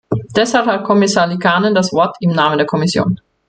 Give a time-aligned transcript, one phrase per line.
[0.35, 3.21] Deshalb hat Kommissar Liikanen das Wort im Namen der Kommission.